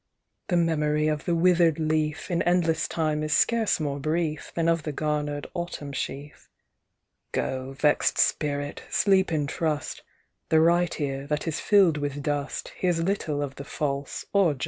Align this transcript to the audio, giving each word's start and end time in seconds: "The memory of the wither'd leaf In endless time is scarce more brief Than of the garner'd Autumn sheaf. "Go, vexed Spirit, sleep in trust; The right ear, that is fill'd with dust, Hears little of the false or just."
"The 0.47 0.57
memory 0.57 1.07
of 1.09 1.25
the 1.25 1.35
wither'd 1.35 1.77
leaf 1.77 2.31
In 2.31 2.41
endless 2.41 2.87
time 2.87 3.21
is 3.21 3.33
scarce 3.37 3.79
more 3.79 3.99
brief 3.99 4.51
Than 4.55 4.67
of 4.67 4.81
the 4.81 4.91
garner'd 4.91 5.45
Autumn 5.53 5.91
sheaf. 5.91 6.49
"Go, 7.31 7.73
vexed 7.73 8.17
Spirit, 8.17 8.81
sleep 8.89 9.31
in 9.31 9.45
trust; 9.45 10.01
The 10.49 10.59
right 10.59 10.99
ear, 10.99 11.27
that 11.27 11.47
is 11.47 11.59
fill'd 11.59 11.97
with 11.97 12.23
dust, 12.23 12.69
Hears 12.77 12.99
little 13.03 13.43
of 13.43 13.53
the 13.57 13.63
false 13.63 14.25
or 14.33 14.55
just." 14.55 14.59